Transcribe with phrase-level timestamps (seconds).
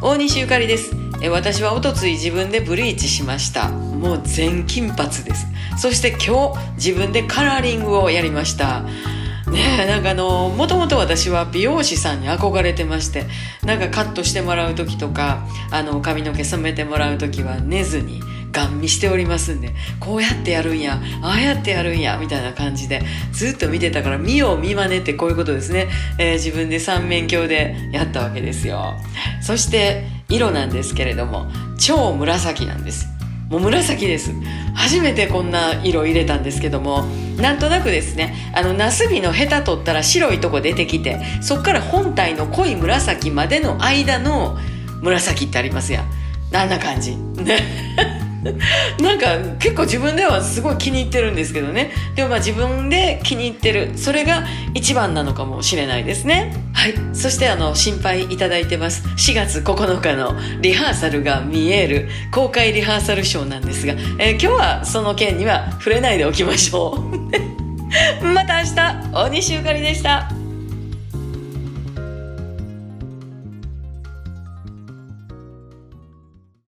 [0.00, 0.94] 大西ゆかりです。
[1.20, 3.68] え私はおとつい自分でブリーチしました。
[3.68, 5.48] もう全金髪です。
[5.76, 8.82] そして今日自分でカラーリングをやりました。
[9.50, 13.24] ねえなんかあのもともと私は美容師さんに憧れてまして
[13.64, 18.20] なんかカットしてもらう時とかあの髪の毛染めてもらう時は寝ずに
[18.52, 23.02] ガン見しておりますんでこうやってやるんやああやってやるんやみたいな感じで
[23.32, 25.88] ずっと見てたから見よう見まねってこういうことですね、
[26.18, 28.96] えー、自分で三面鏡でやったわけですよ。
[29.48, 31.46] そして色なんですけれども
[31.78, 33.06] 超紫なんです。
[33.48, 34.30] もう紫です。
[34.74, 37.04] 初めてこんな色入れたんですけども
[37.38, 44.58] なんとなくですねあのナスビのヘタ取ったら白いとこ出てきてそっから本体の濃い紫までの間の
[45.00, 46.04] 紫ってありますやん。
[46.54, 47.16] あんな感じ。
[47.16, 48.04] ね
[49.00, 51.90] なんか結構自分ではすごい気に入ってるんですけどね。
[52.14, 53.92] でもまあ自分で気に入ってる。
[53.96, 56.52] それが一番なのかもしれないですね。
[56.78, 56.94] はい。
[57.12, 59.02] そしてあの心配いただいてます。
[59.08, 67.18] 4月9日のリハーサルが見える公開リハーサルショーなんですが、えー、今日はその件には触れないでおきましょう。
[68.32, 70.37] また明日大西ゆかりでした。